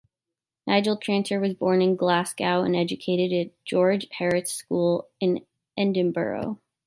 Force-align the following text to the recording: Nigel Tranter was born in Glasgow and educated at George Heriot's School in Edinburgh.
Nigel 0.65 0.97
Tranter 0.97 1.39
was 1.39 1.53
born 1.53 1.79
in 1.79 1.95
Glasgow 1.95 2.63
and 2.63 2.75
educated 2.75 3.31
at 3.31 3.53
George 3.65 4.07
Heriot's 4.13 4.51
School 4.51 5.07
in 5.19 5.45
Edinburgh. 5.77 6.57